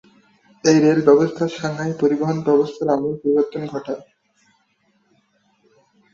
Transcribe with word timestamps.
এই 0.63 0.77
রেল 0.79 0.99
ব্যবস্থা 1.07 1.43
সাংহাই 1.57 1.91
পরিবহন 2.01 2.37
ব্যবস্থার 2.47 2.87
আমূল 2.89 3.13
পরিবর্তন 3.21 3.61
ঘটায়। 3.65 4.03